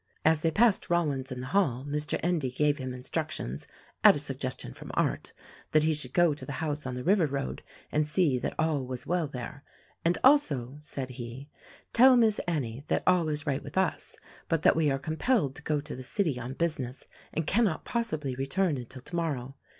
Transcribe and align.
As 0.25 0.41
they 0.41 0.49
passed 0.49 0.89
Rollins 0.89 1.31
in 1.31 1.41
the 1.41 1.45
hall 1.53 1.85
Mr. 1.87 2.19
Endy 2.23 2.49
gave 2.49 2.79
him 2.79 2.91
instructions— 2.91 3.67
at 4.03 4.15
a 4.15 4.17
suggestion 4.17 4.73
from 4.73 4.89
Arndt— 4.95 5.31
that 5.73 5.83
he 5.83 5.93
should 5.93 6.11
go 6.13 6.33
to 6.33 6.43
the 6.43 6.53
house 6.53 6.87
on 6.87 6.95
the 6.95 7.03
river 7.03 7.27
road 7.27 7.61
and 7.91 8.07
see 8.07 8.39
that 8.39 8.55
all 8.57 8.83
was 8.87 9.05
well 9.05 9.27
there; 9.27 9.63
"and 10.03 10.17
also," 10.23 10.77
said 10.79 11.11
he, 11.11 11.51
"Tell 11.93 12.17
Miss 12.17 12.39
Annie 12.47 12.83
that 12.87 13.03
all 13.05 13.29
is 13.29 13.45
right 13.45 13.61
with 13.61 13.77
us, 13.77 14.15
but 14.49 14.63
that 14.63 14.75
we 14.75 14.89
are 14.89 14.97
compelled 14.97 15.53
to 15.57 15.61
go 15.61 15.79
to 15.79 15.95
the 15.95 16.01
city 16.01 16.39
on 16.39 16.53
business 16.53 17.05
and 17.31 17.45
cannot 17.45 17.85
possibly 17.85 18.33
return 18.33 18.77
until 18.77 19.03
tomorrow. 19.03 19.53